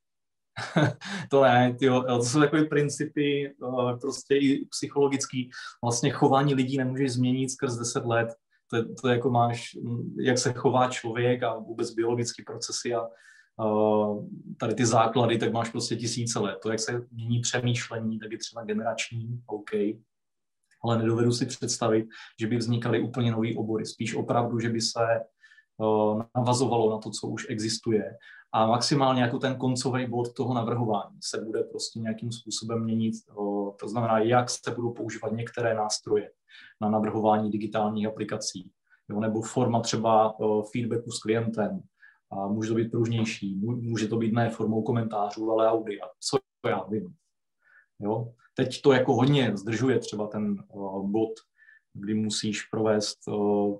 to 1.30 1.42
ne, 1.42 1.76
tyjo, 1.78 2.02
to 2.02 2.22
jsou 2.22 2.40
takové 2.40 2.64
principy 2.64 3.54
prostě 4.00 4.36
i 4.36 4.64
psychologický. 4.64 5.50
Vlastně 5.82 6.10
chování 6.10 6.54
lidí 6.54 6.78
nemůžeš 6.78 7.12
změnit 7.12 7.50
skrz 7.50 7.76
10 7.76 8.04
let 8.04 8.28
to, 8.70 8.94
to 8.94 9.08
jako 9.08 9.30
máš, 9.30 9.76
jak 10.20 10.38
se 10.38 10.52
chová 10.52 10.88
člověk 10.88 11.42
a 11.42 11.58
vůbec 11.58 11.90
biologické 11.90 12.42
procesy 12.46 12.94
a 12.94 13.02
uh, 13.64 14.26
tady 14.56 14.74
ty 14.74 14.86
základy, 14.86 15.38
tak 15.38 15.52
máš 15.52 15.70
prostě 15.70 15.96
tisíce 15.96 16.38
let. 16.38 16.58
To, 16.62 16.70
jak 16.70 16.80
se 16.80 17.06
mění 17.12 17.40
přemýšlení, 17.40 18.18
tak 18.18 18.32
je 18.32 18.38
třeba 18.38 18.64
generační, 18.64 19.42
OK, 19.46 19.70
ale 20.82 20.98
nedovedu 20.98 21.32
si 21.32 21.46
představit, 21.46 22.06
že 22.40 22.46
by 22.46 22.56
vznikaly 22.56 23.00
úplně 23.00 23.30
nové 23.30 23.48
obory. 23.56 23.86
Spíš 23.86 24.14
opravdu, 24.14 24.60
že 24.60 24.68
by 24.68 24.80
se 24.80 25.00
uh, 25.76 26.22
navazovalo 26.36 26.90
na 26.90 26.98
to, 26.98 27.10
co 27.10 27.26
už 27.26 27.46
existuje 27.48 28.16
a 28.52 28.66
maximálně 28.66 29.22
jako 29.22 29.38
ten 29.38 29.56
koncový 29.56 30.06
bod 30.06 30.32
toho 30.34 30.54
navrhování 30.54 31.18
se 31.20 31.44
bude 31.44 31.62
prostě 31.62 32.00
nějakým 32.00 32.32
způsobem 32.32 32.84
měnit. 32.84 33.14
To 33.80 33.88
znamená, 33.88 34.18
jak 34.18 34.50
se 34.50 34.70
budou 34.70 34.92
používat 34.92 35.32
některé 35.32 35.74
nástroje 35.74 36.30
na 36.80 36.90
navrhování 36.90 37.50
digitálních 37.50 38.06
aplikací. 38.06 38.70
Jo, 39.08 39.20
nebo 39.20 39.42
forma 39.42 39.80
třeba 39.80 40.36
feedbacku 40.72 41.10
s 41.10 41.18
klientem. 41.18 41.80
A 42.30 42.46
může 42.46 42.68
to 42.68 42.74
být 42.74 42.90
pružnější, 42.90 43.56
může 43.60 44.08
to 44.08 44.16
být 44.16 44.32
ne 44.32 44.50
formou 44.50 44.82
komentářů, 44.82 45.50
ale 45.50 45.68
audia, 45.68 46.06
co 46.20 46.38
já 46.68 46.84
vím. 46.84 47.14
Jo? 48.00 48.32
Teď 48.54 48.82
to 48.82 48.92
jako 48.92 49.14
hodně 49.14 49.56
zdržuje 49.56 49.98
třeba 49.98 50.26
ten 50.26 50.56
bod, 51.02 51.30
kdy 51.94 52.14
musíš 52.14 52.62
provést 52.62 53.18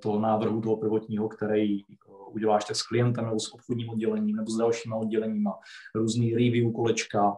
toho 0.02 0.20
návrhu 0.20 0.60
toho 0.60 0.76
prvotního, 0.76 1.28
který 1.28 1.84
uděláš 2.28 2.64
tak 2.64 2.76
s 2.76 2.82
klientem 2.82 3.25
nebo 3.25 3.40
s 3.40 3.54
obchodním 3.54 3.90
oddělením 3.90 4.37
nebo 4.37 4.50
s 4.50 4.56
dalšíma 4.56 4.97
odděleníma, 4.97 5.58
různý 5.94 6.35
review 6.35 6.73
kolečka, 6.73 7.37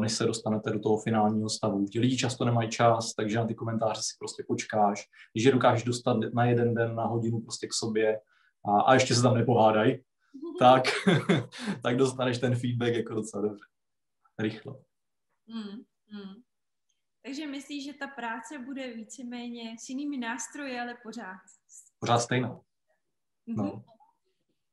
než 0.00 0.12
se 0.12 0.24
dostanete 0.24 0.70
do 0.70 0.80
toho 0.80 0.98
finálního 0.98 1.48
stavu. 1.48 1.84
Ti 1.84 2.00
lidi 2.00 2.16
často 2.16 2.44
nemají 2.44 2.70
čas, 2.70 3.14
takže 3.14 3.38
na 3.38 3.46
ty 3.46 3.54
komentáře 3.54 4.02
si 4.02 4.16
prostě 4.18 4.44
počkáš. 4.48 5.04
Když 5.32 5.44
je 5.44 5.52
dokážeš 5.52 5.84
dostat 5.84 6.16
na 6.34 6.44
jeden 6.44 6.74
den, 6.74 6.94
na 6.94 7.04
hodinu 7.04 7.40
prostě 7.40 7.66
k 7.66 7.74
sobě 7.74 8.20
a, 8.64 8.80
a 8.80 8.94
ještě 8.94 9.14
se 9.14 9.22
tam 9.22 9.34
nepohádají, 9.34 10.04
tak, 10.58 10.82
tak 11.82 11.96
dostaneš 11.96 12.38
ten 12.38 12.56
feedback 12.56 12.94
jako 12.94 13.14
docela 13.14 13.42
dobře. 13.42 13.64
Rychle. 14.38 14.74
Hmm, 15.48 15.84
hmm. 16.08 16.34
Takže 17.24 17.46
myslíš, 17.46 17.84
že 17.84 17.92
ta 17.92 18.06
práce 18.06 18.58
bude 18.58 18.94
víceméně 18.94 19.76
s 19.78 19.88
jinými 19.88 20.18
nástroji, 20.18 20.80
ale 20.80 20.96
pořád? 21.02 21.40
Pořád 21.98 22.18
stejná. 22.18 22.60
No. 23.46 23.64
Mm-hmm. 23.64 23.82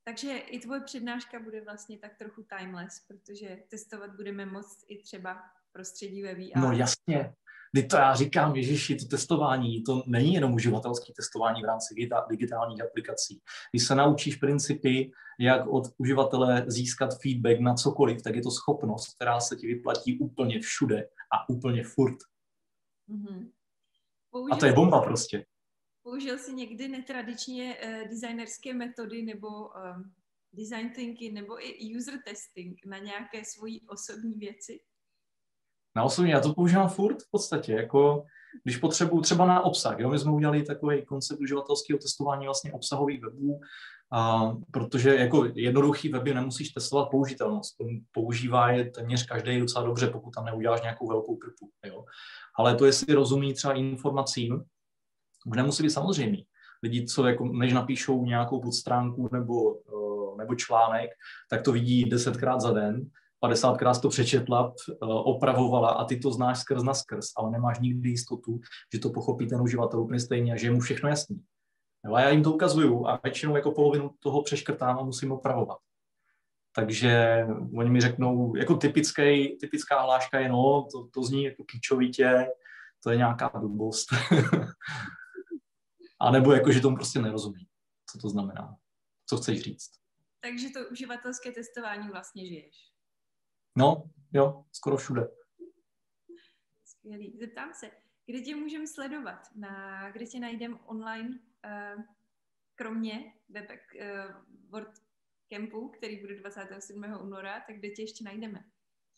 Takže 0.08 0.38
i 0.38 0.60
tvoje 0.60 0.82
přednáška 0.82 1.40
bude 1.40 1.62
vlastně 1.62 1.98
tak 1.98 2.18
trochu 2.18 2.46
timeless, 2.58 3.00
protože 3.08 3.58
testovat 3.70 4.16
budeme 4.16 4.46
moc 4.46 4.86
i 4.88 4.98
třeba 4.98 5.38
prostředí 5.72 6.22
ve 6.22 6.36
VR. 6.36 6.58
No 6.58 6.72
jasně. 6.72 7.34
Kdy 7.72 7.84
to 7.84 7.96
já 7.98 8.16
říkám, 8.16 8.56
Ježiši, 8.56 8.96
to 8.96 9.06
testování, 9.06 9.84
to 9.84 10.04
není 10.06 10.34
jenom 10.34 10.54
uživatelské 10.54 11.14
testování 11.14 11.62
v 11.62 11.66
rámci 11.66 11.96
digitálních 12.30 12.84
aplikací. 12.84 13.42
Když 13.72 13.88
se 13.88 13.96
naučíš 13.96 14.36
principy, 14.36 15.12
jak 15.40 15.68
od 15.68 15.84
uživatele 15.98 16.66
získat 16.68 17.10
feedback 17.22 17.60
na 17.60 17.74
cokoliv, 17.74 18.22
tak 18.22 18.36
je 18.36 18.42
to 18.42 18.52
schopnost, 18.52 19.16
která 19.16 19.40
se 19.40 19.56
ti 19.56 19.68
vyplatí 19.68 20.20
úplně 20.20 20.60
všude 20.60 21.10
a 21.34 21.50
úplně 21.50 21.84
furt. 21.84 22.18
Mm-hmm. 23.10 23.50
a 24.52 24.56
to 24.56 24.66
je 24.66 24.74
bomba 24.74 25.02
prostě 25.02 25.46
použil 26.08 26.38
jsi 26.38 26.54
někdy 26.54 26.88
netradičně 26.88 27.78
uh, 27.84 28.10
designerské 28.10 28.74
metody 28.74 29.22
nebo 29.22 29.48
um, 29.48 30.14
design 30.54 30.90
thinking 30.96 31.34
nebo 31.34 31.66
i 31.66 31.96
user 31.98 32.14
testing 32.26 32.80
na 32.86 32.98
nějaké 32.98 33.46
svoji 33.46 33.82
osobní 33.82 34.34
věci? 34.34 34.80
Na 35.96 36.04
osobní, 36.04 36.32
já 36.32 36.40
to 36.40 36.54
používám 36.54 36.90
furt 36.90 37.22
v 37.22 37.32
podstatě, 37.32 37.74
jako 37.74 38.24
když 38.64 38.78
potřebuju 38.78 39.22
třeba 39.22 39.46
na 39.46 39.62
obsah. 39.62 40.00
Jo? 40.00 40.10
My 40.10 40.20
jsme 40.20 40.32
udělali 40.32 40.64
takový 40.64 41.06
koncept 41.06 41.40
uživatelského 41.40 42.00
testování 42.00 42.46
vlastně 42.46 42.74
obsahových 42.74 43.22
webů, 43.22 43.60
a, 44.12 44.52
protože 44.72 45.16
jako 45.16 45.48
jednoduchý 45.56 46.10
weby 46.10 46.34
nemusíš 46.34 46.70
testovat 46.70 47.10
použitelnost. 47.10 47.76
Používá 48.12 48.72
je 48.72 48.92
téměř 48.92 49.26
každý 49.26 49.60
docela 49.60 49.86
dobře, 49.86 50.08
pokud 50.08 50.32
tam 50.32 50.46
neuděláš 50.46 50.82
nějakou 50.82 51.08
velkou 51.08 51.36
krpu. 51.36 51.70
Jo? 51.86 52.06
Ale 52.60 52.76
to, 52.76 52.86
jestli 52.86 53.14
rozumí 53.14 53.54
třeba 53.54 53.74
informacím, 53.74 54.64
už 55.48 55.58
nemusí 55.58 55.84
být 55.84 55.90
samozřejmý. 55.90 56.46
Lidi, 56.84 57.06
co 57.06 57.28
jako, 57.28 57.46
než 57.46 57.74
napíšou 57.74 58.26
nějakou 58.26 58.62
podstránku 58.62 59.30
nebo, 59.32 59.74
uh, 59.74 60.38
nebo 60.38 60.56
článek, 60.56 61.10
tak 61.50 61.62
to 61.62 61.72
vidí 61.72 62.06
desetkrát 62.06 62.62
za 62.62 62.72
den, 62.72 63.10
50krát 63.44 64.02
to 64.02 64.10
přečetla, 64.10 64.68
uh, 64.68 64.74
opravovala 65.10 65.90
a 65.90 66.06
ty 66.06 66.18
to 66.18 66.32
znáš 66.32 66.60
skrz 66.60 66.84
na 66.84 66.94
skrz, 66.94 67.26
ale 67.38 67.52
nemáš 67.52 67.80
nikdy 67.80 68.10
jistotu, 68.10 68.60
že 68.94 69.00
to 69.00 69.10
pochopí 69.10 69.48
ten 69.48 69.62
uživatel 69.62 70.02
úplně 70.02 70.20
stejně 70.20 70.54
a 70.54 70.58
že 70.58 70.68
je 70.68 70.72
mu 70.72 70.80
všechno 70.80 71.10
jasný. 71.10 71.42
a 72.16 72.22
já 72.22 72.30
jim 72.30 72.44
to 72.44 72.52
ukazuju 72.52 73.08
a 73.08 73.20
většinou 73.24 73.56
jako 73.56 73.72
polovinu 73.72 74.12
toho 74.20 74.42
přeškrtám 74.42 75.00
a 75.00 75.04
musím 75.04 75.32
opravovat. 75.32 75.78
Takže 76.76 77.46
oni 77.78 77.90
mi 77.90 78.02
řeknou, 78.02 78.56
jako 78.56 78.76
typický, 78.76 79.58
typická 79.58 80.02
hláška 80.02 80.40
je, 80.40 80.50
no, 80.50 80.88
to, 80.92 81.08
to 81.14 81.24
zní 81.24 81.44
jako 81.44 81.64
kýčovitě, 81.64 82.48
to 83.04 83.12
je 83.12 83.18
nějaká 83.18 83.52
blbost. 83.60 84.08
A 86.20 86.32
nebo 86.32 86.54
jako, 86.54 86.72
že 86.72 86.82
tomu 86.82 86.96
prostě 86.96 87.20
nerozumí, 87.20 87.68
co 88.12 88.18
to 88.18 88.30
znamená, 88.30 88.78
co 89.30 89.38
chceš 89.38 89.62
říct. 89.62 89.92
Takže 90.40 90.70
to 90.70 90.80
uživatelské 90.92 91.52
testování 91.52 92.10
vlastně 92.10 92.48
žiješ. 92.48 92.76
No, 93.78 94.10
jo, 94.34 94.66
skoro 94.72 94.98
všude. 94.98 95.28
Skvělý. 96.86 97.38
Zeptám 97.40 97.74
se, 97.74 97.92
kde 98.26 98.42
tě 98.42 98.56
můžeme 98.56 98.88
sledovat? 98.88 99.40
Na, 99.56 100.12
kde 100.12 100.26
tě 100.26 100.40
najdeme 100.40 100.76
online, 100.86 101.30
uh, 101.30 102.04
kromě 102.76 103.34
webek 103.50 103.82
uh, 103.96 104.36
WordCampu, 104.70 105.90
který 105.90 106.22
bude 106.22 106.40
27. 106.40 107.04
února, 107.22 107.60
tak 107.68 107.76
kde 107.76 107.90
tě 107.90 108.02
ještě 108.02 108.24
najdeme? 108.24 108.64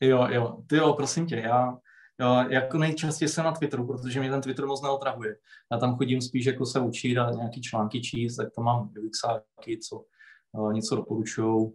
Jo, 0.02 0.28
jo, 0.28 0.64
ty 0.70 0.76
jo, 0.76 0.94
prosím 0.94 1.28
tě, 1.28 1.36
já, 1.36 1.78
jo, 2.20 2.46
jako 2.50 2.78
nejčastěji 2.78 3.30
jsem 3.30 3.46
na 3.46 3.52
Twitteru, 3.52 3.88
protože 3.88 4.20
mě 4.20 4.30
ten 4.30 4.42
Twitter 4.42 4.66
moc 4.66 4.82
neotravuje. 4.82 5.36
Já 5.72 5.78
tam 5.78 5.96
chodím 5.96 6.22
spíš 6.22 6.46
jako 6.46 6.66
se 6.66 6.80
učit 6.80 7.18
a 7.18 7.32
nějaký 7.32 7.62
články 7.62 8.02
číst, 8.02 8.36
tak 8.36 8.56
tam 8.56 8.66
mám 8.66 8.94
UXáky, 9.02 9.78
co 9.90 10.04
uh, 10.52 10.74
něco 10.74 10.96
doporučují, 10.96 11.72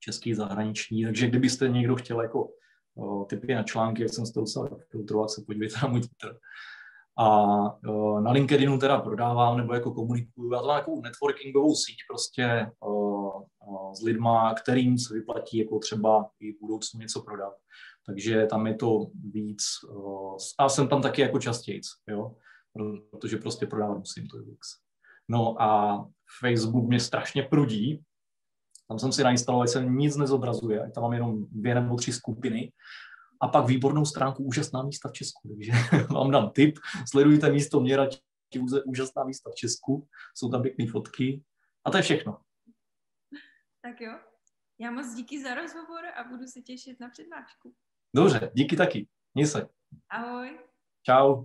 český, 0.00 0.34
zahraniční, 0.34 1.04
takže 1.04 1.26
kdybyste 1.26 1.68
někdo 1.68 1.96
chtěl 1.96 2.22
jako 2.22 2.48
uh, 2.94 3.26
typy 3.26 3.54
na 3.54 3.62
články, 3.62 4.02
jak 4.02 4.12
jsem 4.12 4.26
z 4.26 4.32
toho 4.32 4.46
filtrovat, 4.90 5.30
se 5.30 5.42
podívejte 5.46 5.74
na 5.82 5.88
můj 5.88 6.00
Twitter. 6.00 6.38
A 7.18 7.46
uh, 7.88 8.20
na 8.20 8.30
LinkedInu 8.30 8.78
teda 8.78 9.00
prodávám 9.00 9.56
nebo 9.56 9.74
jako 9.74 9.90
komunikuju. 9.90 10.52
Já 10.52 10.60
to 10.60 10.66
mám 10.66 10.76
jako 10.76 11.00
networkingovou 11.02 11.74
síť 11.74 11.96
prostě 12.10 12.70
uh, 12.86 13.42
s 13.94 14.02
lidma, 14.02 14.54
kterým 14.54 14.98
se 14.98 15.14
vyplatí 15.14 15.58
jako 15.58 15.78
třeba 15.78 16.30
i 16.40 16.52
v 16.52 16.60
budoucnu 16.60 17.00
něco 17.00 17.22
prodat. 17.22 17.54
Takže 18.06 18.46
tam 18.46 18.66
je 18.66 18.74
to 18.74 19.06
víc, 19.14 19.62
uh, 19.88 20.36
a 20.58 20.68
jsem 20.68 20.88
tam 20.88 21.02
taky 21.02 21.22
jako 21.22 21.38
častěji, 21.38 21.80
jo, 22.08 22.36
protože 23.10 23.36
prostě 23.36 23.66
prodávat 23.66 23.98
musím 23.98 24.28
to 24.28 24.36
UX. 24.36 24.68
No 25.28 25.62
a 25.62 26.04
Facebook 26.40 26.88
mě 26.88 27.00
strašně 27.00 27.42
prudí, 27.42 28.04
tam 28.88 28.98
jsem 28.98 29.12
si 29.12 29.24
nainstaloval, 29.24 29.66
se 29.66 29.84
nic 29.84 30.16
nezobrazuje, 30.16 30.90
tam 30.94 31.02
mám 31.02 31.12
jenom 31.12 31.46
dvě 31.50 31.74
nebo 31.74 31.96
tři 31.96 32.12
skupiny 32.12 32.72
a 33.40 33.48
pak 33.48 33.66
výbornou 33.66 34.04
stránku 34.04 34.44
Úžasná 34.44 34.82
místa 34.82 35.08
v 35.08 35.12
Česku. 35.12 35.48
Takže 35.48 35.72
vám 36.14 36.30
dám 36.30 36.50
tip, 36.50 36.78
sledujte 37.10 37.50
místo 37.50 37.80
mě 37.80 37.96
radši 37.96 38.20
Úžasná 38.86 39.24
místa 39.24 39.50
v 39.50 39.54
Česku, 39.54 40.08
jsou 40.34 40.50
tam 40.50 40.62
pěkné 40.62 40.86
fotky 40.86 41.42
a 41.84 41.90
to 41.90 41.96
je 41.96 42.02
všechno. 42.02 42.40
Tak 43.82 44.00
jo, 44.00 44.12
já 44.78 44.90
moc 44.90 45.14
díky 45.14 45.42
za 45.42 45.54
rozhovor 45.54 46.04
a 46.16 46.24
budu 46.24 46.46
se 46.46 46.62
těšit 46.62 47.00
na 47.00 47.08
přednášku. 47.08 47.74
Dobře, 48.14 48.50
díky 48.54 48.76
taky. 48.76 49.06
Měj 49.34 49.46
se. 49.46 49.68
Ahoj. 50.10 50.58
Čau. 51.02 51.44